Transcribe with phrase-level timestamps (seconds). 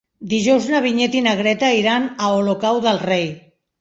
[0.29, 3.27] Dijous na Vinyet i na Greta iran a Olocau del Rei.